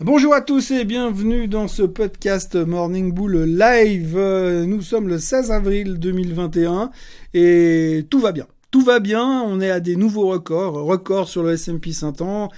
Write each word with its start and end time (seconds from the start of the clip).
Bonjour 0.00 0.32
à 0.32 0.40
tous 0.42 0.70
et 0.70 0.84
bienvenue 0.84 1.48
dans 1.48 1.66
ce 1.66 1.82
podcast 1.82 2.54
Morning 2.54 3.12
Bull 3.12 3.36
Live. 3.42 4.16
Nous 4.16 4.80
sommes 4.80 5.08
le 5.08 5.18
16 5.18 5.50
avril 5.50 5.98
2021 5.98 6.92
et 7.34 8.06
tout 8.08 8.20
va 8.20 8.30
bien. 8.30 8.46
Tout 8.70 8.82
va 8.82 9.00
bien, 9.00 9.42
on 9.44 9.60
est 9.60 9.72
à 9.72 9.80
des 9.80 9.96
nouveaux 9.96 10.28
records, 10.28 10.84
records 10.84 11.28
sur 11.28 11.42
le 11.42 11.54
S&P 11.54 11.90
500, 11.90 12.48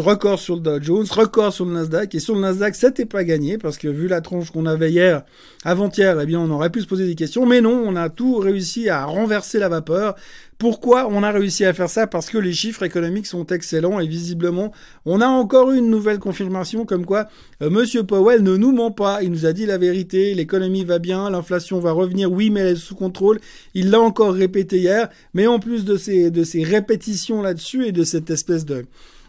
record 0.00 0.38
sur 0.38 0.54
le 0.54 0.62
Dow 0.62 0.80
Jones, 0.80 1.06
record 1.10 1.52
sur 1.52 1.66
le 1.66 1.72
Nasdaq. 1.72 2.14
Et 2.14 2.18
sur 2.18 2.34
le 2.34 2.40
Nasdaq, 2.40 2.74
c'était 2.74 3.04
pas 3.04 3.24
gagné 3.24 3.58
parce 3.58 3.76
que 3.76 3.88
vu 3.88 4.08
la 4.08 4.22
tronche 4.22 4.50
qu'on 4.50 4.64
avait 4.64 4.90
hier, 4.90 5.22
avant-hier, 5.64 6.18
eh 6.18 6.24
bien, 6.24 6.40
on 6.40 6.50
aurait 6.50 6.70
pu 6.70 6.80
se 6.80 6.86
poser 6.86 7.06
des 7.06 7.14
questions. 7.14 7.44
Mais 7.44 7.60
non, 7.60 7.82
on 7.86 7.94
a 7.96 8.08
tout 8.08 8.36
réussi 8.36 8.88
à 8.88 9.04
renverser 9.04 9.58
la 9.58 9.68
vapeur. 9.68 10.14
Pourquoi 10.56 11.08
on 11.10 11.22
a 11.22 11.30
réussi 11.30 11.64
à 11.64 11.74
faire 11.74 11.90
ça? 11.90 12.06
Parce 12.06 12.30
que 12.30 12.38
les 12.38 12.52
chiffres 12.52 12.84
économiques 12.84 13.26
sont 13.26 13.46
excellents 13.48 14.00
et 14.00 14.06
visiblement, 14.06 14.72
on 15.04 15.20
a 15.20 15.26
encore 15.26 15.72
une 15.72 15.90
nouvelle 15.90 16.20
confirmation 16.20 16.86
comme 16.86 17.04
quoi 17.04 17.26
euh, 17.62 17.68
Monsieur 17.68 18.04
Powell 18.04 18.42
ne 18.42 18.56
nous 18.56 18.72
ment 18.72 18.92
pas. 18.92 19.22
Il 19.22 19.30
nous 19.30 19.44
a 19.44 19.52
dit 19.52 19.66
la 19.66 19.76
vérité, 19.76 20.34
l'économie 20.34 20.84
va 20.84 21.00
bien, 21.00 21.28
l'inflation 21.28 21.80
va 21.80 21.92
revenir, 21.92 22.30
oui, 22.30 22.48
mais 22.50 22.60
elle 22.60 22.68
est 22.68 22.76
sous 22.76 22.94
contrôle. 22.94 23.40
Il 23.74 23.90
l'a 23.90 24.00
encore 24.00 24.32
répété 24.32 24.78
hier. 24.78 25.08
Mais 25.34 25.46
en 25.48 25.58
plus 25.58 25.84
de 25.84 25.96
ces, 25.96 26.30
de 26.30 26.44
ces 26.44 26.62
répétitions 26.62 27.42
là-dessus 27.42 27.86
et 27.86 27.92
de 27.92 28.04
cette 28.04 28.30
espèce 28.30 28.64
de 28.64 28.84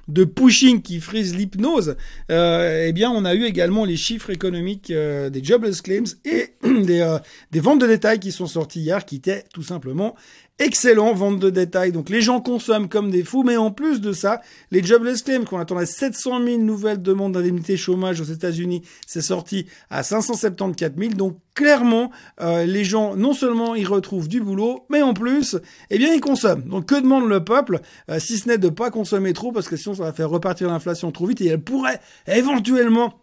de 0.08 0.24
pushing 0.26 0.82
qui 0.82 1.00
frise 1.00 1.36
l'hypnose, 1.36 1.96
euh, 2.32 2.86
eh 2.88 2.94
bien, 2.94 3.10
on 3.10 3.26
a 3.26 3.36
eu 3.36 3.44
également 3.44 3.86
les 3.86 3.98
chiffres 3.98 4.30
économiques 4.30 4.92
euh, 4.92 5.30
des 5.30 5.44
jobless 5.44 5.82
claims 5.82 6.04
et 6.26 6.54
des, 6.64 7.02
euh, 7.02 7.20
des 7.52 7.60
ventes 7.60 7.82
de 7.82 7.88
détail 7.88 8.20
qui 8.20 8.32
sont 8.32 8.48
sorties 8.48 8.82
hier, 8.82 9.06
qui 9.06 9.18
étaient 9.18 9.46
tout 9.54 9.64
simplement 9.64 10.16
Excellent, 10.60 11.16
vente 11.16 11.40
de 11.40 11.50
détail. 11.50 11.92
Donc 11.92 12.12
les 12.12 12.22
gens 12.22 12.40
consomment 12.40 12.88
comme 12.88 13.10
des 13.10 13.24
fous, 13.24 13.42
mais 13.42 13.58
en 13.58 13.72
plus 13.72 14.02
de 14.02 14.14
ça, 14.14 14.40
les 14.70 14.84
jobless 14.84 15.24
claims, 15.24 15.46
qu'on 15.46 15.58
attendait 15.58 15.88
700 15.88 16.46
000 16.46 16.58
nouvelles 16.60 17.02
demandes 17.02 17.34
d'indemnité 17.34 17.76
chômage 17.76 18.22
aux 18.22 18.26
États-Unis, 18.26 18.84
c'est 19.08 19.24
sorti 19.24 19.66
à 19.90 20.04
574 20.04 20.94
000. 20.96 21.14
Donc 21.16 21.40
clairement, 21.56 22.12
les 22.40 22.84
gens, 22.84 23.16
non 23.16 23.34
seulement 23.34 23.74
ils 23.74 23.88
retrouvent 23.88 24.28
du 24.28 24.42
boulot, 24.42 24.86
mais 24.92 25.02
en 25.02 25.16
plus, 25.16 25.58
eh 25.90 25.98
bien, 25.98 26.14
ils 26.14 26.22
consomment. 26.22 26.70
Donc 26.70 26.86
que 26.86 27.02
demande 27.02 27.28
le 27.28 27.44
peuple, 27.44 27.80
si 28.20 28.38
ce 28.38 28.48
n'est 28.48 28.60
de 28.60 28.70
pas 28.70 28.92
consommer 28.92 29.34
trop, 29.34 29.52
parce 29.52 29.68
que 29.68 29.76
ça 29.96 30.04
va 30.04 30.14
faire 30.14 30.30
repartir 30.30 30.68
l'inflation 30.70 31.12
trop 31.12 31.26
vite 31.26 31.42
et 31.42 31.48
elle 31.48 31.62
pourrait 31.62 32.00
éventuellement 32.28 33.20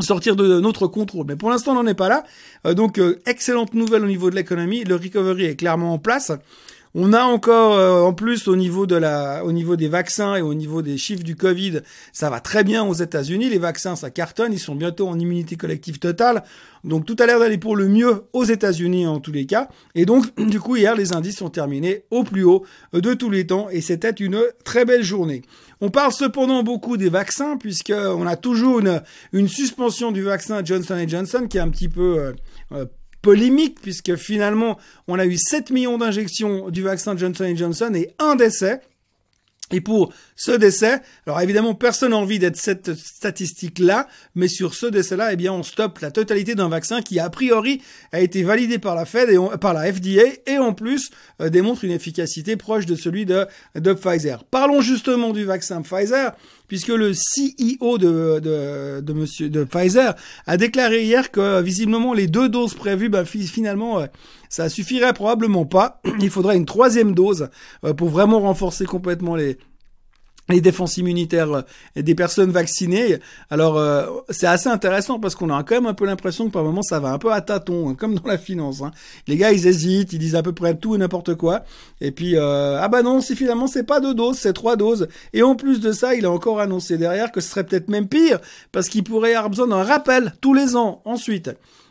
sortir 0.00 0.36
de 0.36 0.60
notre 0.60 0.86
contrôle. 0.86 1.26
Mais 1.26 1.36
pour 1.36 1.50
l'instant, 1.50 1.72
on 1.72 1.82
n'en 1.82 1.86
est 1.86 1.94
pas 1.94 2.08
là. 2.08 2.24
Euh, 2.66 2.74
donc, 2.74 2.98
euh, 2.98 3.20
excellente 3.26 3.74
nouvelle 3.74 4.02
au 4.02 4.08
niveau 4.08 4.30
de 4.30 4.34
l'économie. 4.34 4.84
Le 4.84 4.96
recovery 4.96 5.44
est 5.44 5.56
clairement 5.56 5.94
en 5.94 5.98
place. 5.98 6.32
On 6.94 7.14
a 7.14 7.22
encore, 7.22 7.78
euh, 7.78 8.02
en 8.02 8.12
plus, 8.12 8.48
au 8.48 8.56
niveau 8.56 8.86
de 8.86 8.96
la, 8.96 9.44
au 9.46 9.52
niveau 9.52 9.76
des 9.76 9.88
vaccins 9.88 10.36
et 10.36 10.42
au 10.42 10.52
niveau 10.52 10.82
des 10.82 10.98
chiffres 10.98 11.22
du 11.22 11.36
Covid, 11.36 11.80
ça 12.12 12.28
va 12.28 12.40
très 12.40 12.64
bien 12.64 12.84
aux 12.84 12.92
États-Unis. 12.92 13.48
Les 13.48 13.58
vaccins, 13.58 13.96
ça 13.96 14.10
cartonne. 14.10 14.52
Ils 14.52 14.58
sont 14.58 14.74
bientôt 14.74 15.08
en 15.08 15.18
immunité 15.18 15.56
collective 15.56 15.98
totale. 15.98 16.44
Donc, 16.84 17.06
tout 17.06 17.16
a 17.18 17.26
l'air 17.26 17.38
d'aller 17.38 17.56
pour 17.56 17.76
le 17.76 17.88
mieux 17.88 18.24
aux 18.34 18.44
États-Unis 18.44 19.06
en 19.06 19.20
tous 19.20 19.32
les 19.32 19.46
cas. 19.46 19.68
Et 19.94 20.04
donc, 20.04 20.26
du 20.38 20.60
coup, 20.60 20.76
hier, 20.76 20.94
les 20.94 21.14
indices 21.14 21.38
sont 21.38 21.48
terminés 21.48 22.04
au 22.10 22.24
plus 22.24 22.44
haut 22.44 22.64
de 22.92 23.14
tous 23.14 23.30
les 23.30 23.46
temps. 23.46 23.70
Et 23.70 23.80
c'était 23.80 24.10
une 24.10 24.42
très 24.62 24.84
belle 24.84 25.02
journée. 25.02 25.40
On 25.80 25.88
parle 25.88 26.12
cependant 26.12 26.62
beaucoup 26.62 26.98
des 26.98 27.08
vaccins, 27.08 27.56
puisqu'on 27.56 28.26
a 28.26 28.36
toujours 28.36 28.80
une, 28.80 29.02
une, 29.32 29.48
suspension 29.48 30.12
du 30.12 30.22
vaccin 30.22 30.62
Johnson 30.62 31.02
Johnson 31.08 31.46
qui 31.48 31.56
est 31.56 31.60
un 31.60 31.70
petit 31.70 31.88
peu 31.88 32.18
euh, 32.18 32.32
euh, 32.72 32.84
polémique, 33.22 33.80
puisque 33.80 34.16
finalement, 34.16 34.78
on 35.08 35.18
a 35.18 35.24
eu 35.24 35.36
7 35.36 35.70
millions 35.70 35.98
d'injections 35.98 36.70
du 36.70 36.82
vaccin 36.82 37.16
Johnson 37.16 37.52
Johnson 37.56 37.92
et 37.94 38.14
un 38.18 38.34
décès. 38.34 38.80
Et 39.72 39.80
pour 39.80 40.12
ce 40.36 40.52
décès, 40.52 41.00
alors 41.26 41.40
évidemment, 41.40 41.74
personne 41.74 42.10
n'a 42.10 42.18
envie 42.18 42.38
d'être 42.38 42.56
cette 42.56 42.94
statistique-là, 42.94 44.06
mais 44.34 44.48
sur 44.48 44.74
ce 44.74 44.86
décès-là, 44.86 45.32
eh 45.32 45.36
bien, 45.36 45.52
on 45.52 45.62
stoppe 45.62 46.00
la 46.00 46.10
totalité 46.10 46.54
d'un 46.54 46.68
vaccin 46.68 47.00
qui, 47.00 47.18
a 47.18 47.30
priori, 47.30 47.80
a 48.12 48.20
été 48.20 48.42
validé 48.42 48.78
par 48.78 48.94
la 48.94 49.06
Fed 49.06 49.30
et 49.30 49.38
par 49.58 49.72
la 49.72 49.90
FDA 49.90 50.24
et 50.46 50.58
en 50.58 50.74
plus 50.74 51.10
euh, 51.40 51.48
démontre 51.48 51.84
une 51.84 51.90
efficacité 51.90 52.56
proche 52.56 52.84
de 52.84 52.94
celui 52.94 53.24
de, 53.24 53.46
de 53.74 53.92
Pfizer. 53.94 54.44
Parlons 54.44 54.82
justement 54.82 55.32
du 55.32 55.44
vaccin 55.44 55.80
Pfizer, 55.80 56.32
puisque 56.72 56.88
le 56.88 57.12
CEO 57.12 57.98
de, 57.98 58.40
de, 58.40 59.00
de, 59.02 59.12
monsieur, 59.12 59.50
de 59.50 59.62
Pfizer 59.62 60.14
a 60.46 60.56
déclaré 60.56 61.02
hier 61.02 61.30
que 61.30 61.60
visiblement 61.60 62.14
les 62.14 62.28
deux 62.28 62.48
doses 62.48 62.72
prévues, 62.72 63.10
bah, 63.10 63.26
finalement, 63.26 64.00
euh, 64.00 64.06
ça 64.48 64.70
suffirait 64.70 65.12
probablement 65.12 65.66
pas. 65.66 66.00
Il 66.20 66.30
faudrait 66.30 66.56
une 66.56 66.64
troisième 66.64 67.14
dose 67.14 67.50
euh, 67.84 67.92
pour 67.92 68.08
vraiment 68.08 68.40
renforcer 68.40 68.86
complètement 68.86 69.36
les, 69.36 69.58
les 70.48 70.60
défenses 70.60 70.96
immunitaires 70.96 71.52
euh, 71.52 71.62
des 71.96 72.14
personnes 72.14 72.50
vaccinées. 72.50 73.18
Alors 73.50 73.78
euh, 73.78 74.06
c'est 74.30 74.46
assez 74.46 74.68
intéressant 74.68 75.18
parce 75.18 75.34
qu'on 75.34 75.50
a 75.50 75.62
quand 75.62 75.74
même 75.74 75.86
un 75.86 75.94
peu 75.94 76.04
l'impression 76.04 76.46
que 76.46 76.52
par 76.52 76.64
moment 76.64 76.82
ça 76.82 77.00
va 77.00 77.12
un 77.12 77.18
peu 77.18 77.32
à 77.32 77.40
tâtons, 77.40 77.90
hein, 77.90 77.94
comme 77.94 78.14
dans 78.14 78.28
la 78.28 78.38
finance. 78.38 78.82
Hein. 78.82 78.90
Les 79.26 79.36
gars 79.36 79.52
ils 79.52 79.66
hésitent, 79.66 80.12
ils 80.12 80.18
disent 80.18 80.34
à 80.34 80.42
peu 80.42 80.52
près 80.52 80.74
tout 80.76 80.94
et 80.94 80.98
n'importe 80.98 81.34
quoi. 81.34 81.64
Et 82.00 82.10
puis 82.10 82.36
ah 82.36 82.88
bah 82.88 83.02
non, 83.02 83.20
si 83.20 83.36
finalement 83.36 83.66
c'est 83.66 83.84
pas 83.84 84.00
deux 84.00 84.14
doses, 84.14 84.38
c'est 84.38 84.52
trois 84.52 84.76
doses. 84.76 85.08
Et 85.32 85.42
en 85.42 85.54
plus 85.54 85.80
de 85.80 85.92
ça, 85.92 86.14
il 86.14 86.26
a 86.26 86.30
encore 86.30 86.60
annoncé 86.60 86.98
derrière 86.98 87.32
que 87.32 87.40
ce 87.40 87.50
serait 87.50 87.64
peut-être 87.64 87.88
même 87.88 88.08
pire 88.08 88.40
parce 88.72 88.88
qu'il 88.88 89.04
pourrait 89.04 89.34
avoir 89.34 89.50
besoin 89.50 89.68
d'un 89.68 89.84
rappel 89.84 90.34
tous 90.40 90.54
les 90.54 90.76
ans 90.76 91.02
ensuite. 91.04 91.50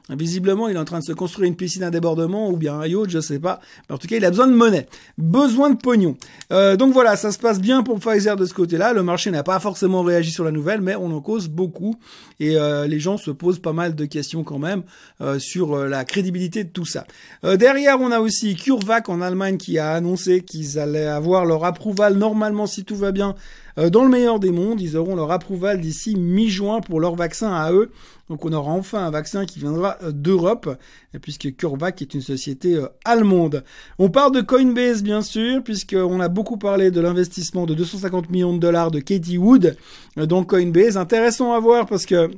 Visiblement, 0.09 0.67
il 0.67 0.75
est 0.75 0.79
en 0.79 0.85
train 0.85 0.99
de 0.99 1.03
se 1.03 1.13
construire 1.13 1.47
une 1.47 1.55
piscine 1.55 1.83
à 1.83 1.91
débordement 1.91 2.49
ou 2.49 2.57
bien 2.57 2.79
un 2.79 2.87
yacht, 2.87 3.09
je 3.09 3.19
sais 3.19 3.39
pas. 3.39 3.59
Mais 3.89 3.95
en 3.95 3.97
tout 3.97 4.07
cas, 4.07 4.17
il 4.17 4.25
a 4.25 4.29
besoin 4.29 4.47
de 4.47 4.53
monnaie, 4.53 4.87
besoin 5.17 5.69
de 5.69 5.77
pognon. 5.77 6.17
Euh, 6.51 6.75
donc 6.75 6.93
voilà, 6.93 7.15
ça 7.15 7.31
se 7.31 7.39
passe 7.39 7.59
bien 7.61 7.83
pour 7.83 7.99
Pfizer 7.99 8.35
de 8.35 8.45
ce 8.45 8.53
côté-là. 8.53 8.93
Le 8.93 9.03
marché 9.03 9.31
n'a 9.31 9.43
pas 9.43 9.59
forcément 9.59 10.01
réagi 10.01 10.31
sur 10.31 10.43
la 10.43 10.51
nouvelle, 10.51 10.81
mais 10.81 10.95
on 10.95 11.11
en 11.11 11.21
cause 11.21 11.47
beaucoup 11.47 11.95
et 12.39 12.57
euh, 12.57 12.87
les 12.87 12.99
gens 12.99 13.17
se 13.17 13.31
posent 13.31 13.59
pas 13.59 13.73
mal 13.73 13.95
de 13.95 14.05
questions 14.05 14.43
quand 14.43 14.59
même 14.59 14.83
euh, 15.21 15.39
sur 15.39 15.77
la 15.77 16.03
crédibilité 16.03 16.63
de 16.63 16.69
tout 16.69 16.85
ça. 16.85 17.05
derrière, 17.43 17.99
on 18.01 18.11
a 18.11 18.19
aussi 18.19 18.55
CureVac 18.55 19.09
en 19.09 19.21
Allemagne 19.21 19.57
qui 19.57 19.77
a 19.79 19.93
annoncé 19.93 20.41
qu'ils 20.41 20.79
allaient 20.79 21.05
avoir 21.05 21.45
leur 21.45 21.63
approval 21.63 22.15
normalement 22.15 22.67
si 22.67 22.83
tout 22.83 22.95
va 22.95 23.11
bien 23.11 23.35
dans 23.77 24.03
le 24.03 24.09
meilleur 24.09 24.39
des 24.39 24.51
mondes, 24.51 24.81
ils 24.81 24.97
auront 24.97 25.15
leur 25.15 25.31
approval 25.31 25.79
d'ici 25.79 26.15
mi-juin 26.15 26.81
pour 26.81 26.99
leur 26.99 27.15
vaccin 27.15 27.53
à 27.53 27.71
eux. 27.71 27.91
Donc 28.31 28.45
on 28.45 28.53
aura 28.53 28.71
enfin 28.71 29.05
un 29.05 29.11
vaccin 29.11 29.45
qui 29.45 29.59
viendra 29.59 29.97
euh, 30.03 30.13
d'Europe, 30.13 30.77
puisque 31.21 31.53
CureVac 31.53 32.01
est 32.01 32.13
une 32.13 32.21
société 32.21 32.75
euh, 32.75 32.87
allemande. 33.03 33.65
On 33.99 34.09
parle 34.09 34.33
de 34.33 34.39
Coinbase 34.39 35.03
bien 35.03 35.21
sûr, 35.21 35.61
puisqu'on 35.61 36.21
a 36.21 36.29
beaucoup 36.29 36.55
parlé 36.55 36.91
de 36.91 37.01
l'investissement 37.01 37.65
de 37.65 37.73
250 37.73 38.29
millions 38.29 38.53
de 38.53 38.59
dollars 38.59 38.89
de 38.89 39.01
Katie 39.01 39.37
Wood 39.37 39.75
euh, 40.17 40.25
dans 40.25 40.45
Coinbase. 40.45 40.95
Intéressant 40.95 41.51
à 41.51 41.59
voir 41.59 41.87
parce 41.87 42.05
que 42.05 42.31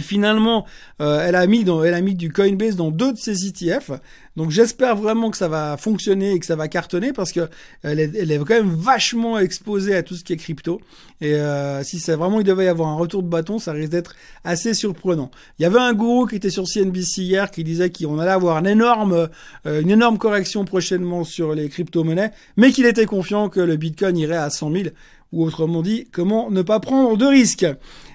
finalement, 0.00 0.66
elle 0.98 1.34
a 1.34 1.46
mis 1.46 1.64
elle 1.84 1.94
a 1.94 2.00
mis 2.00 2.14
du 2.14 2.32
Coinbase 2.32 2.76
dans 2.76 2.90
deux 2.90 3.12
de 3.12 3.18
ses 3.18 3.46
ETF. 3.46 3.92
Donc 4.36 4.50
j'espère 4.50 4.96
vraiment 4.96 5.30
que 5.30 5.36
ça 5.36 5.48
va 5.48 5.76
fonctionner 5.76 6.32
et 6.32 6.38
que 6.38 6.46
ça 6.46 6.56
va 6.56 6.66
cartonner 6.66 7.12
parce 7.12 7.32
que 7.32 7.50
elle 7.82 8.00
est, 8.00 8.14
elle 8.16 8.30
est 8.30 8.38
quand 8.38 8.54
même 8.54 8.74
vachement 8.74 9.38
exposée 9.38 9.94
à 9.94 10.02
tout 10.02 10.14
ce 10.14 10.24
qui 10.24 10.32
est 10.32 10.38
crypto. 10.38 10.80
Et 11.20 11.34
euh, 11.34 11.82
si 11.82 11.98
c'est 11.98 12.14
vraiment 12.14 12.40
il 12.40 12.44
devait 12.44 12.64
y 12.64 12.68
avoir 12.68 12.88
un 12.88 12.96
retour 12.96 13.22
de 13.22 13.28
bâton, 13.28 13.58
ça 13.58 13.72
risque 13.72 13.90
d'être 13.90 14.14
assez 14.42 14.72
surprenant. 14.72 15.30
Il 15.58 15.62
y 15.62 15.66
avait 15.66 15.78
un 15.78 15.92
gourou 15.92 16.26
qui 16.26 16.36
était 16.36 16.50
sur 16.50 16.66
CNBC 16.66 17.22
hier 17.22 17.50
qui 17.50 17.62
disait 17.62 17.90
qu'on 17.90 18.18
allait 18.18 18.30
avoir 18.30 18.56
une 18.58 18.66
énorme, 18.66 19.28
euh, 19.66 19.82
une 19.82 19.90
énorme 19.90 20.16
correction 20.16 20.64
prochainement 20.64 21.24
sur 21.24 21.54
les 21.54 21.68
crypto-monnaies, 21.68 22.32
mais 22.56 22.72
qu'il 22.72 22.86
était 22.86 23.06
confiant 23.06 23.50
que 23.50 23.60
le 23.60 23.76
Bitcoin 23.76 24.16
irait 24.16 24.36
à 24.36 24.48
100 24.48 24.72
000 24.72 24.84
ou 25.32 25.44
autrement 25.44 25.82
dit, 25.82 26.06
comment 26.12 26.50
ne 26.50 26.62
pas 26.62 26.80
prendre 26.80 27.16
de 27.16 27.26
risques. 27.26 27.66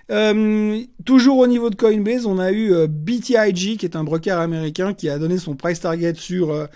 Euh, 0.10 0.84
toujours 1.04 1.40
au 1.40 1.48
niveau 1.48 1.70
de 1.70 1.76
Coinbase, 1.76 2.26
on 2.26 2.40
a 2.40 2.52
eu 2.52 2.72
euh, 2.74 2.88
BTIG, 2.88 3.78
qui 3.78 3.86
est 3.86 3.96
un 3.96 4.06
broker 4.06 4.40
américain, 4.40 4.94
qui 4.94 5.10
a 5.10 5.20
donné 5.20 5.38
son 5.38 5.56
price 5.56 5.82
target 5.82 6.14
sur 6.16 6.68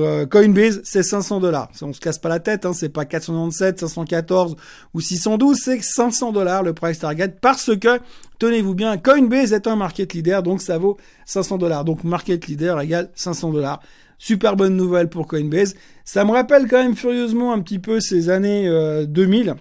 euh, 0.00 0.26
Coinbase, 0.26 0.80
c'est 0.84 1.02
500 1.02 1.40
dollars. 1.40 1.70
On 1.82 1.92
se 1.92 2.00
casse 2.00 2.18
pas 2.18 2.30
la 2.30 2.40
tête, 2.40 2.64
hein, 2.64 2.72
c'est 2.72 2.88
pas 2.88 3.04
497, 3.04 3.80
514 3.80 4.56
ou 4.94 5.00
612, 5.00 5.58
c'est 5.58 5.82
500 5.82 6.32
dollars 6.32 6.62
le 6.62 6.72
price 6.72 7.00
target 7.00 7.34
parce 7.40 7.76
que 7.76 8.00
tenez-vous 8.38 8.74
bien, 8.74 8.96
Coinbase 8.96 9.52
est 9.52 9.66
un 9.66 9.76
market 9.76 10.14
leader, 10.14 10.42
donc 10.42 10.62
ça 10.62 10.78
vaut 10.78 10.96
500 11.26 11.58
dollars. 11.58 11.84
Donc 11.84 12.02
market 12.02 12.46
leader 12.46 12.80
égale 12.80 13.10
500 13.14 13.50
dollars. 13.50 13.82
Super 14.24 14.54
bonne 14.54 14.76
nouvelle 14.76 15.08
pour 15.08 15.26
Coinbase. 15.26 15.74
Ça 16.04 16.24
me 16.24 16.30
rappelle 16.30 16.68
quand 16.68 16.80
même 16.80 16.94
furieusement 16.94 17.52
un 17.52 17.58
petit 17.58 17.80
peu 17.80 17.98
ces 17.98 18.30
années 18.30 18.70
2000 19.08 19.56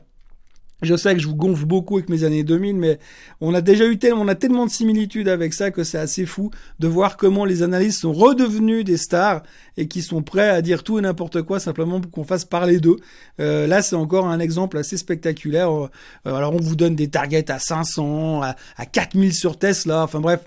je 0.81 0.95
sais 0.95 1.13
que 1.13 1.21
je 1.21 1.27
vous 1.27 1.35
gonfle 1.35 1.65
beaucoup 1.65 1.97
avec 1.97 2.09
mes 2.09 2.23
années 2.23 2.43
2000, 2.43 2.75
mais 2.75 2.99
on 3.39 3.53
a 3.53 3.61
déjà 3.61 3.85
eu 3.85 3.99
tellement, 3.99 4.21
on 4.21 4.27
a 4.27 4.35
tellement 4.35 4.65
de 4.65 4.71
similitudes 4.71 5.27
avec 5.29 5.53
ça 5.53 5.69
que 5.69 5.83
c'est 5.83 5.97
assez 5.97 6.25
fou 6.25 6.49
de 6.79 6.87
voir 6.87 7.17
comment 7.17 7.45
les 7.45 7.61
analystes 7.61 8.01
sont 8.01 8.13
redevenus 8.13 8.83
des 8.83 8.97
stars 8.97 9.43
et 9.77 9.87
qui 9.87 10.01
sont 10.01 10.23
prêts 10.23 10.49
à 10.49 10.61
dire 10.61 10.83
tout 10.83 10.97
et 10.97 11.01
n'importe 11.01 11.43
quoi 11.43 11.59
simplement 11.59 12.01
pour 12.01 12.11
qu'on 12.11 12.23
fasse 12.23 12.45
parler 12.45 12.79
d'eux. 12.79 12.97
Euh, 13.39 13.67
là, 13.67 13.81
c'est 13.81 13.95
encore 13.95 14.27
un 14.27 14.39
exemple 14.39 14.77
assez 14.77 14.97
spectaculaire. 14.97 15.71
Euh, 15.71 15.89
alors, 16.25 16.55
on 16.55 16.59
vous 16.59 16.75
donne 16.75 16.95
des 16.95 17.09
targets 17.09 17.51
à 17.51 17.59
500, 17.59 18.41
à, 18.41 18.55
à 18.77 18.85
4000 18.85 19.33
sur 19.33 19.59
Tesla, 19.59 20.03
enfin 20.03 20.19
bref. 20.19 20.41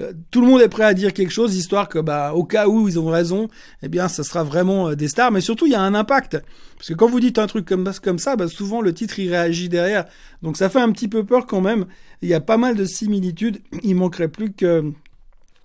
Euh, 0.00 0.12
tout 0.30 0.40
le 0.40 0.46
monde 0.46 0.60
est 0.60 0.68
prêt 0.68 0.84
à 0.84 0.94
dire 0.94 1.12
quelque 1.12 1.32
chose, 1.32 1.56
histoire 1.56 1.88
que, 1.88 1.98
bah, 1.98 2.34
au 2.34 2.44
cas 2.44 2.68
où 2.68 2.88
ils 2.88 2.98
ont 2.98 3.06
raison, 3.06 3.48
eh 3.82 3.88
bien, 3.88 4.08
ça 4.08 4.24
sera 4.24 4.44
vraiment 4.44 4.94
des 4.94 5.08
stars. 5.08 5.32
Mais 5.32 5.40
surtout, 5.40 5.66
il 5.66 5.72
y 5.72 5.76
a 5.76 5.80
un 5.80 5.94
impact. 5.94 6.42
Parce 6.76 6.88
que 6.88 6.94
quand 6.94 7.08
vous 7.08 7.20
dites 7.20 7.38
un 7.38 7.46
truc 7.46 7.66
comme, 7.66 7.90
comme 8.02 8.18
ça, 8.18 8.36
bah, 8.36 8.48
souvent, 8.48 8.80
le 8.80 8.92
titre, 8.92 9.18
il 9.18 9.30
réagit 9.30 9.68
derrière. 9.68 10.04
Donc, 10.42 10.56
ça 10.56 10.68
fait 10.68 10.80
un 10.80 10.92
petit 10.92 11.08
peu 11.08 11.24
peur 11.24 11.46
quand 11.46 11.60
même. 11.60 11.86
Il 12.22 12.28
y 12.28 12.34
a 12.34 12.40
pas 12.40 12.56
mal 12.56 12.76
de 12.76 12.84
similitudes. 12.84 13.60
Il 13.82 13.96
manquerait 13.96 14.28
plus 14.28 14.52
que 14.52 14.92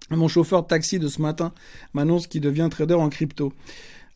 mon 0.10 0.28
chauffeur 0.28 0.64
de 0.64 0.68
taxi 0.68 1.00
de 1.00 1.08
ce 1.08 1.22
matin 1.22 1.54
m'annonce 1.94 2.28
qu'il 2.28 2.42
devient 2.42 2.68
trader 2.70 2.96
en 2.96 3.10
crypto. 3.10 3.54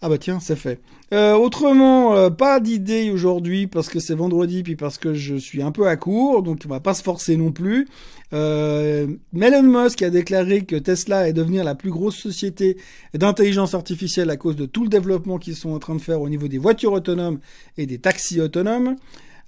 Ah 0.05 0.09
bah 0.09 0.19
tiens, 0.19 0.39
c'est 0.39 0.55
fait. 0.55 0.79
Euh, 1.13 1.33
autrement, 1.33 2.15
euh, 2.15 2.29
pas 2.29 2.59
d'idée 2.59 3.09
aujourd'hui 3.09 3.65
parce 3.65 3.89
que 3.89 3.99
c'est 3.99 4.13
vendredi 4.13 4.61
puis 4.61 4.75
parce 4.75 4.99
que 4.99 5.15
je 5.15 5.35
suis 5.35 5.63
un 5.63 5.71
peu 5.71 5.87
à 5.87 5.95
court, 5.95 6.43
donc 6.43 6.59
on 6.63 6.69
va 6.69 6.79
pas 6.79 6.93
se 6.93 7.01
forcer 7.01 7.37
non 7.37 7.51
plus. 7.51 7.87
Euh, 8.31 9.07
Elon 9.35 9.63
Musk 9.63 10.03
a 10.03 10.11
déclaré 10.11 10.63
que 10.63 10.75
Tesla 10.75 11.27
est 11.27 11.33
devenir 11.33 11.63
la 11.63 11.73
plus 11.73 11.89
grosse 11.89 12.17
société 12.17 12.77
d'intelligence 13.15 13.73
artificielle 13.73 14.29
à 14.29 14.37
cause 14.37 14.55
de 14.55 14.67
tout 14.67 14.83
le 14.83 14.89
développement 14.89 15.39
qu'ils 15.39 15.55
sont 15.55 15.71
en 15.71 15.79
train 15.79 15.95
de 15.95 16.01
faire 16.01 16.21
au 16.21 16.29
niveau 16.29 16.47
des 16.47 16.59
voitures 16.59 16.93
autonomes 16.93 17.39
et 17.75 17.87
des 17.87 17.97
taxis 17.97 18.39
autonomes. 18.39 18.97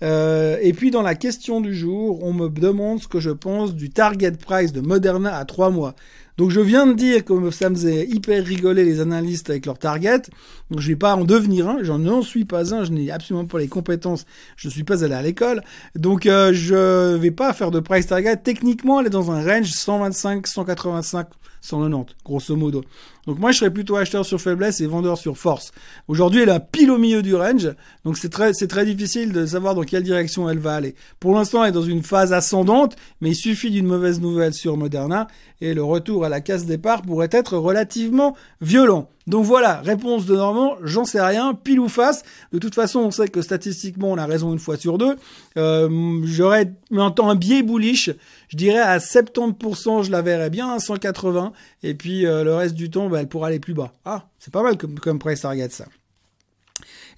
Euh, 0.04 0.58
et 0.62 0.74
puis 0.74 0.92
dans 0.92 1.02
la 1.02 1.16
question 1.16 1.62
du 1.62 1.76
jour, 1.76 2.24
on 2.24 2.34
me 2.34 2.50
demande 2.50 3.00
ce 3.00 3.08
que 3.08 3.20
je 3.20 3.32
pense 3.32 3.76
du 3.76 3.90
target 3.90 4.32
price 4.32 4.72
de 4.72 4.82
Moderna 4.82 5.38
à 5.38 5.46
trois 5.46 5.70
mois. 5.70 5.96
Donc 6.38 6.52
je 6.52 6.62
viens 6.62 6.86
de 6.86 6.94
dire 6.94 7.26
que 7.26 7.52
ça 7.52 7.70
me 7.70 7.76
faisait 7.76 8.06
hyper 8.08 8.46
rigoler 8.46 8.86
les 8.86 9.00
analystes 9.00 9.50
avec 9.50 9.66
leur 9.66 9.80
target. 9.80 10.22
Donc 10.70 10.80
je 10.80 10.88
vais 10.88 10.96
pas 10.96 11.16
en 11.16 11.24
devenir 11.24 11.68
un, 11.68 11.84
j'en 11.84 12.22
suis 12.22 12.46
pas 12.46 12.76
un, 12.76 12.84
je 12.84 12.92
n'ai 12.92 13.10
absolument 13.10 13.46
pas 13.46 13.60
les 13.60 13.68
compétences, 13.68 14.26
je 14.56 14.68
ne 14.68 14.72
suis 14.72 14.84
pas 14.84 15.04
allé 15.04 15.16
à 15.16 15.22
l'école. 15.22 15.64
Donc 15.96 16.26
euh, 16.26 16.52
je 16.54 17.16
vais 17.16 17.32
pas 17.32 17.54
faire 17.54 17.72
de 17.72 17.80
price 17.80 18.08
target. 18.08 18.38
Techniquement, 18.38 19.00
elle 19.00 19.08
est 19.08 19.12
dans 19.12 19.32
un 19.32 19.44
range 19.44 19.72
125, 19.72 20.46
185, 20.46 21.28
190, 21.62 22.16
grosso 22.24 22.56
modo. 22.56 22.84
Donc 23.28 23.40
moi, 23.40 23.52
je 23.52 23.58
serais 23.58 23.72
plutôt 23.72 23.98
acheteur 23.98 24.26
sur 24.26 24.40
faiblesse 24.40 24.80
et 24.80 24.88
vendeur 24.88 25.18
sur 25.18 25.38
force. 25.38 25.74
Aujourd'hui, 26.08 26.42
elle 26.44 26.50
est 26.50 26.60
pile 26.72 26.90
au 26.92 26.98
milieu 26.98 27.22
du 27.22 27.36
range, 27.36 27.70
donc 28.06 28.18
c'est 28.18 28.30
très, 28.30 28.54
c'est 28.54 28.68
très 28.68 28.86
difficile 28.86 29.34
de 29.34 29.46
savoir 29.46 29.76
dans 29.76 29.84
quelle 29.84 30.04
direction 30.04 30.50
elle 30.50 30.60
va 30.60 30.76
aller. 30.76 30.96
Pour 31.20 31.34
l'instant, 31.36 31.64
elle 31.64 31.70
est 31.70 31.74
dans 31.74 31.82
une 31.82 32.04
phase 32.04 32.32
ascendante, 32.32 32.96
mais 33.20 33.32
il 33.32 33.36
suffit 33.36 33.70
d'une 33.70 33.86
mauvaise 33.86 34.22
nouvelle 34.22 34.54
sur 34.54 34.78
Moderna 34.78 35.28
et 35.60 35.74
le 35.74 35.84
retour 35.84 36.24
à 36.28 36.30
la 36.30 36.42
case 36.42 36.66
départ 36.66 37.02
pourrait 37.02 37.30
être 37.32 37.58
relativement 37.58 38.36
violent. 38.62 39.10
Donc 39.26 39.44
voilà, 39.44 39.82
réponse 39.82 40.26
de 40.26 40.36
Normand, 40.36 40.78
j'en 40.84 41.04
sais 41.04 41.22
rien, 41.22 41.54
pile 41.54 41.82
ou 41.82 41.90
face. 41.90 42.24
De 42.54 42.60
toute 42.60 42.76
façon, 42.76 43.00
on 43.00 43.12
sait 43.12 43.28
que 43.28 43.42
statistiquement, 43.42 44.10
on 44.12 44.18
a 44.18 44.26
raison 44.26 44.54
une 44.54 44.60
fois 44.60 44.78
sur 44.78 44.98
deux. 44.98 45.18
Euh, 45.58 46.22
J'aurais 46.24 46.72
un 46.96 47.12
temps 47.12 47.30
un 47.30 47.36
biais 47.36 47.62
bullish, 47.62 48.10
je 48.48 48.58
dirais 48.58 48.80
à 48.80 49.00
70%, 49.00 50.04
je 50.04 50.12
la 50.12 50.22
verrais 50.22 50.50
bien 50.50 50.70
à 50.70 50.80
180, 50.80 51.52
et 51.84 51.94
puis 51.94 52.26
euh, 52.26 52.46
le 52.46 52.56
reste 52.56 52.76
du 52.76 52.90
temps, 52.90 53.10
bah, 53.10 53.20
elle 53.20 53.28
pourra 53.28 53.48
aller 53.48 53.60
plus 53.60 53.74
bas. 53.74 53.94
Ah, 54.06 54.28
c'est 54.40 54.54
pas 54.54 54.64
mal 54.64 54.78
comme, 54.78 54.98
comme 55.00 55.20
price 55.20 55.42
ça. 55.42 55.54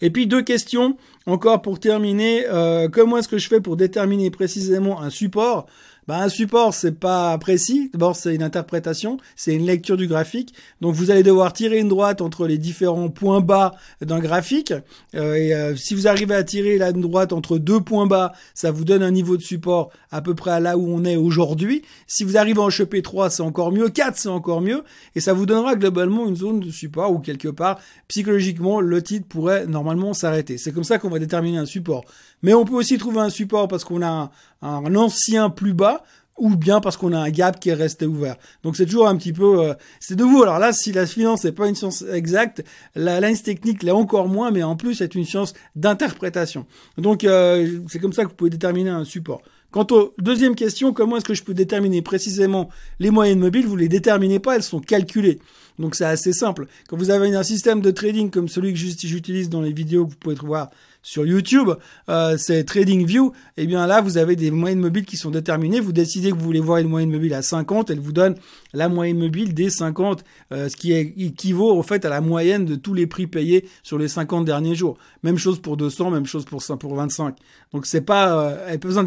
Et 0.02 0.10
puis 0.10 0.28
deux 0.28 0.42
questions 0.42 0.98
encore 1.26 1.62
pour 1.62 1.80
terminer. 1.80 2.46
Euh, 2.48 2.88
comment 2.90 3.18
est-ce 3.18 3.28
que 3.28 3.38
je 3.38 3.48
fais 3.48 3.62
pour 3.62 3.78
déterminer 3.78 4.32
précisément 4.32 5.02
un 5.02 5.10
support? 5.10 5.68
Bah, 6.10 6.24
un 6.24 6.30
support, 6.30 6.74
c'est 6.74 7.00
pas 7.00 7.38
précis. 7.38 7.92
D'abord, 7.94 8.16
c'est 8.16 8.34
une 8.34 8.42
interprétation, 8.42 9.18
c'est 9.36 9.54
une 9.54 9.68
lecture 9.68 9.96
du 9.96 10.08
graphique. 10.08 10.56
Donc, 10.82 10.96
vous 10.96 11.12
allez 11.12 11.22
devoir 11.22 11.54
tirer 11.54 11.78
une 11.78 11.88
droite 11.88 12.22
entre 12.22 12.48
les 12.48 12.58
différents 12.58 13.10
points 13.10 13.42
bas 13.42 13.76
d'un 14.02 14.18
graphique. 14.18 14.74
Euh, 15.14 15.36
et 15.36 15.54
euh, 15.54 15.76
si 15.76 15.94
vous 15.94 16.08
arrivez 16.08 16.34
à 16.34 16.44
tirer 16.44 16.80
la 16.80 16.94
droite 16.94 17.32
entre 17.32 17.60
deux 17.60 17.80
points 17.80 18.08
bas, 18.08 18.34
ça 18.56 18.72
vous 18.72 18.86
donne 18.86 19.04
un 19.04 19.12
niveau 19.12 19.38
de 19.38 19.44
support 19.44 19.92
à 20.10 20.24
peu 20.24 20.34
près 20.34 20.50
à 20.50 20.60
là 20.60 20.80
où 20.80 20.92
on 20.92 21.06
est 21.06 21.16
aujourd'hui. 21.16 21.84
Si 22.08 22.24
vous 22.24 22.38
arrivez 22.38 22.60
à 22.60 22.64
en 22.64 22.70
choper 22.72 23.04
3, 23.04 23.30
c'est 23.30 23.44
encore 23.44 23.72
mieux. 23.72 23.88
4, 23.88 24.18
c'est 24.18 24.30
encore 24.30 24.62
mieux. 24.62 24.84
Et 25.14 25.20
ça 25.20 25.34
vous 25.34 25.46
donnera 25.46 25.76
globalement 25.76 26.28
une 26.28 26.36
zone 26.36 26.60
de 26.60 26.72
support 26.72 27.12
où 27.12 27.20
quelque 27.20 27.50
part, 27.50 27.80
psychologiquement, 28.08 28.82
le 28.82 29.04
titre 29.04 29.28
pourrait 29.28 29.68
normalement 29.68 30.16
s'arrêter. 30.16 30.58
C'est 30.58 30.72
comme 30.72 30.84
ça 30.84 30.98
qu'on 30.98 31.10
va 31.10 31.20
déterminer 31.20 31.60
un 31.60 31.68
support. 31.68 32.04
Mais 32.42 32.54
on 32.54 32.66
peut 32.66 32.76
aussi 32.76 32.98
trouver 32.98 33.20
un 33.20 33.30
support 33.30 33.68
parce 33.68 33.84
qu'on 33.84 34.02
a 34.02 34.32
un, 34.62 34.96
ancien 34.96 35.50
plus 35.50 35.74
bas 35.74 36.04
ou 36.38 36.56
bien 36.56 36.80
parce 36.80 36.96
qu'on 36.96 37.12
a 37.12 37.20
un 37.20 37.30
gap 37.30 37.60
qui 37.60 37.70
est 37.70 37.74
resté 37.74 38.06
ouvert. 38.06 38.38
Donc 38.64 38.78
c'est 38.78 38.86
toujours 38.86 39.10
un 39.10 39.18
petit 39.18 39.34
peu, 39.34 39.62
euh, 39.62 39.74
c'est 40.00 40.16
de 40.16 40.24
vous. 40.24 40.42
Alors 40.42 40.58
là, 40.58 40.72
si 40.72 40.94
la 40.94 41.06
finance 41.06 41.44
n'est 41.44 41.52
pas 41.52 41.68
une 41.68 41.76
science 41.76 42.04
exacte, 42.14 42.64
la 42.96 43.20
lens 43.20 43.44
technique 43.44 43.84
l'est 43.84 43.92
encore 43.92 44.30
moins, 44.30 44.50
mais 44.50 44.64
en 44.64 44.78
plus 44.78 44.96
c'est 44.96 45.16
une 45.16 45.26
science 45.26 45.54
d'interprétation. 45.76 46.66
Donc 46.98 47.26
euh, 47.26 47.82
c'est 47.90 48.00
comme 48.00 48.14
ça 48.14 48.24
que 48.24 48.30
vous 48.30 48.36
pouvez 48.36 48.50
déterminer 48.50 48.90
un 48.90 49.04
support. 49.04 49.42
Quant 49.72 49.86
aux 49.92 50.16
deuxième 50.18 50.56
question, 50.56 50.94
comment 50.94 51.18
est-ce 51.18 51.26
que 51.26 51.36
je 51.36 51.44
peux 51.44 51.54
déterminer 51.54 52.02
précisément 52.02 52.70
les 53.00 53.12
moyennes 53.12 53.40
mobiles? 53.40 53.68
Vous 53.68 53.76
les 53.76 53.88
déterminez 53.90 54.40
pas, 54.40 54.56
elles 54.56 54.64
sont 54.64 54.80
calculées. 54.80 55.40
Donc 55.80 55.96
c'est 55.96 56.06
assez 56.06 56.34
simple. 56.34 56.68
Quand 56.88 56.98
vous 56.98 57.10
avez 57.10 57.34
un 57.34 57.44
système 57.44 57.80
de 57.80 57.90
trading 57.90 58.30
comme 58.30 58.50
celui 58.50 58.74
que 58.74 58.80
j'utilise 58.80 59.50
dans 59.50 59.62
les 59.62 59.72
vidéos 59.72 60.06
que 60.06 60.12
vous 60.12 60.18
pouvez 60.18 60.36
voir 60.36 60.70
sur 61.02 61.26
YouTube, 61.26 61.70
euh, 62.10 62.36
c'est 62.38 62.66
TradingView, 62.66 63.32
et 63.56 63.64
eh 63.64 63.68
bien 63.68 63.88
là, 63.88 64.02
vous 64.02 64.18
avez 64.18 64.36
des 64.36 64.52
moyennes 64.52 64.82
mobiles 64.82 65.06
qui 65.06 65.16
sont 65.16 65.32
déterminées. 65.32 65.80
Vous 65.80 65.94
décidez 65.94 66.32
que 66.32 66.36
vous 66.36 66.44
voulez 66.44 66.60
voir 66.60 66.80
une 66.80 66.90
moyenne 66.90 67.10
mobile 67.10 67.34
à 67.34 67.42
50, 67.42 67.90
elle 67.90 68.02
vous 68.02 68.12
donne 68.12 68.36
la 68.74 68.90
moyenne 68.90 69.18
mobile 69.18 69.54
des 69.54 69.70
50, 69.70 70.26
euh, 70.52 70.68
ce 70.68 70.76
qui 70.76 70.92
équivaut 70.92 71.72
au 71.72 71.82
fait 71.82 72.04
à 72.04 72.10
la 72.10 72.20
moyenne 72.20 72.66
de 72.66 72.76
tous 72.76 72.94
les 72.94 73.08
prix 73.08 73.28
payés 73.28 73.66
sur 73.82 73.98
les 73.98 74.10
50 74.10 74.44
derniers 74.44 74.76
jours. 74.76 74.98
Même 75.24 75.38
chose 75.38 75.62
pour 75.62 75.78
200, 75.78 76.12
même 76.12 76.26
chose 76.26 76.44
pour, 76.44 76.62
pour 76.78 76.96
25. 76.96 77.36
Donc 77.72 77.86
c'est 77.86 78.02
pas, 78.02 78.38
euh, 78.38 78.66
elle 78.68 78.80
pas 78.80 78.88
besoin 78.90 79.06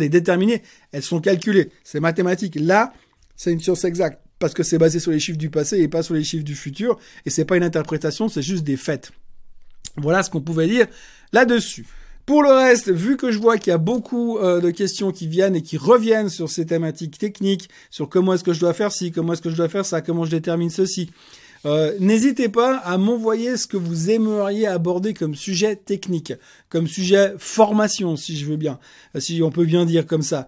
elles 0.92 1.02
sont 1.02 1.20
calculées, 1.20 1.70
c'est 1.84 2.00
mathématique. 2.00 2.56
Là, 2.58 2.94
c'est 3.36 3.52
une 3.52 3.60
science 3.60 3.84
exacte 3.84 4.20
parce 4.42 4.54
que 4.54 4.64
c'est 4.64 4.76
basé 4.76 4.98
sur 4.98 5.12
les 5.12 5.20
chiffres 5.20 5.38
du 5.38 5.50
passé 5.50 5.78
et 5.78 5.86
pas 5.86 6.02
sur 6.02 6.14
les 6.14 6.24
chiffres 6.24 6.42
du 6.42 6.56
futur, 6.56 6.98
et 7.24 7.30
c'est 7.30 7.44
pas 7.44 7.56
une 7.56 7.62
interprétation, 7.62 8.28
c'est 8.28 8.42
juste 8.42 8.64
des 8.64 8.76
faits. 8.76 9.12
Voilà 9.96 10.24
ce 10.24 10.30
qu'on 10.30 10.40
pouvait 10.40 10.66
dire 10.66 10.88
là-dessus. 11.32 11.86
Pour 12.26 12.42
le 12.42 12.50
reste, 12.50 12.90
vu 12.90 13.16
que 13.16 13.30
je 13.30 13.38
vois 13.38 13.56
qu'il 13.56 13.70
y 13.70 13.74
a 13.74 13.78
beaucoup 13.78 14.38
euh, 14.38 14.60
de 14.60 14.70
questions 14.70 15.12
qui 15.12 15.28
viennent 15.28 15.54
et 15.54 15.62
qui 15.62 15.76
reviennent 15.76 16.28
sur 16.28 16.50
ces 16.50 16.66
thématiques 16.66 17.18
techniques, 17.18 17.70
sur 17.88 18.08
comment 18.08 18.34
est-ce 18.34 18.42
que 18.42 18.52
je 18.52 18.58
dois 18.58 18.74
faire 18.74 18.90
ci, 18.90 19.12
comment 19.12 19.32
est-ce 19.34 19.42
que 19.42 19.50
je 19.50 19.56
dois 19.56 19.68
faire 19.68 19.86
ça, 19.86 20.00
comment 20.00 20.24
je 20.24 20.32
détermine 20.32 20.70
ceci, 20.70 21.12
euh, 21.64 21.92
n'hésitez 22.00 22.48
pas 22.48 22.76
à 22.78 22.98
m'envoyer 22.98 23.56
ce 23.56 23.66
que 23.66 23.76
vous 23.76 24.10
aimeriez 24.10 24.66
aborder 24.66 25.14
comme 25.14 25.34
sujet 25.34 25.76
technique, 25.76 26.32
comme 26.68 26.86
sujet 26.86 27.34
formation, 27.38 28.16
si 28.16 28.36
je 28.36 28.46
veux 28.46 28.56
bien, 28.56 28.78
euh, 29.14 29.20
si 29.20 29.42
on 29.42 29.50
peut 29.50 29.64
bien 29.64 29.84
dire 29.84 30.06
comme 30.06 30.22
ça. 30.22 30.46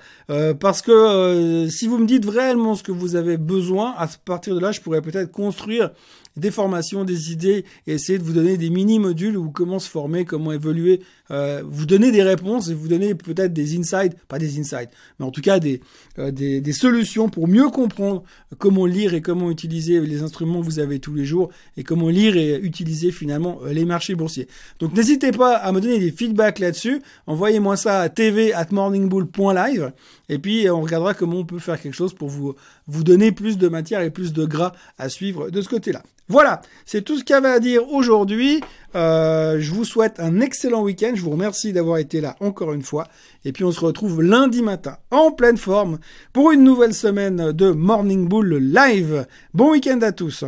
parce 0.59 0.83
que 0.83 1.69
si 1.71 1.87
vous 1.87 1.99
me 1.99 2.07
dites 2.07 2.29
réellement 2.29 2.75
ce 2.75 2.83
que 2.83 2.93
vous 2.93 3.17
avez 3.17 3.37
besoin, 3.37 3.95
à 3.97 4.09
partir 4.25 4.55
de 4.55 4.61
là, 4.61 4.73
je 4.73 4.81
pourrais 4.81 5.03
peut-être 5.03 5.31
construire 5.31 5.91
des 6.37 6.51
formations, 6.51 7.05
des 7.05 7.33
idées 7.33 7.65
et 7.87 7.95
essayer 7.95 8.19
de 8.19 8.25
vous 8.25 8.33
donner 8.33 8.57
des 8.57 8.71
mini-modules 8.71 9.37
où 9.37 9.51
comment 9.51 9.79
se 9.79 9.89
former, 9.89 10.25
comment 10.25 10.53
évoluer, 10.53 11.01
euh, 11.31 11.63
vous 11.65 11.87
donner 11.87 12.11
des 12.11 12.23
réponses 12.23 12.69
et 12.69 12.75
vous 12.75 12.89
donner 12.89 13.15
peut-être 13.15 13.53
des 13.53 13.79
insights, 13.79 14.17
pas 14.29 14.39
des 14.39 14.59
insights, 14.59 14.91
mais 15.19 15.27
en 15.27 15.31
tout 15.31 15.41
cas 15.41 15.59
des, 15.59 15.81
euh, 16.19 16.31
des, 16.31 16.61
des, 16.61 16.73
solutions 16.73 17.29
pour 17.29 17.49
mieux 17.49 17.69
comprendre 17.71 18.25
comment 18.59 18.85
lire 18.85 19.15
et 19.15 19.21
comment 19.21 19.51
utiliser 19.51 20.01
les 20.01 20.23
instruments 20.23 20.61
que 20.61 20.67
vous 20.67 20.81
avez 20.81 20.99
tous 20.99 21.15
les 21.15 21.25
jours 21.25 21.51
et 21.77 21.85
comment 21.85 22.09
lire 22.09 22.37
et 22.37 22.59
utiliser 22.59 23.13
finalement 23.13 23.61
euh, 23.65 23.73
les 23.73 23.85
marchés 23.85 24.15
boursiers. 24.15 24.49
Donc 24.81 24.93
n'hésitez 24.95 25.31
pas 25.31 25.57
à 25.57 25.73
me 25.73 25.81
donner 25.81 25.99
des 25.99 26.11
feedbacks 26.11 26.59
là-dessus. 26.59 27.01
Envoyez-moi 27.27 27.77
ça 27.77 28.01
à 28.01 28.09
tv 28.09 28.53
at 28.53 28.67
morningbull.live 28.71 29.93
et 30.29 30.39
puis 30.39 30.69
on 30.71 30.81
regardera 30.81 31.15
comment 31.15 31.39
on 31.39 31.45
peut 31.45 31.59
faire 31.59 31.81
quelque 31.81 31.95
chose 31.95 32.15
pour 32.15 32.29
vous, 32.29 32.55
vous 32.87 33.05
donner 33.05 33.33
plus 33.33 33.59
de 33.59 33.69
matière 33.69 34.01
et 34.01 34.11
plus 34.11 34.33
de 34.33 34.45
gras 34.45 34.73
à 34.99 35.09
suivre 35.09 35.51
de 35.51 35.61
ce 35.61 35.69
côté-là. 35.69 36.03
Voilà, 36.29 36.63
c'est 36.87 37.03
tout 37.03 37.19
ce 37.19 37.25
qu'il 37.25 37.35
y 37.35 37.37
avait 37.37 37.51
à 37.51 37.61
dire 37.61 37.87
aujourd'hui. 37.93 38.63
Euh, 38.95 39.59
je 39.61 39.71
vous 39.73 39.85
souhaite 39.85 40.21
un 40.21 40.41
excellent 40.41 40.83
week-end. 40.83 41.13
Je 41.15 41.21
vous 41.21 41.31
remercie 41.31 41.75
d'avoir 41.75 41.99
été 41.99 42.23
là 42.23 42.35
encore 42.41 42.73
une 42.73 42.83
fois. 42.83 43.09
Et 43.45 43.53
puis 43.53 43.65
on 43.65 43.73
se 43.73 43.81
retrouve 43.81 44.23
lundi 44.23 44.63
matin 44.63 44.97
en 45.11 45.33
pleine 45.33 45.59
forme 45.59 45.99
pour 46.33 46.51
une 46.53 46.65
nouvelle 46.65 46.95
semaine 46.95 47.53
de 47.53 47.71
Morning 47.73 48.27
Bull 48.27 48.55
live. 48.57 49.27
Bon 49.53 49.73
week-end 49.73 50.01
à 50.01 50.13
tous. 50.13 50.45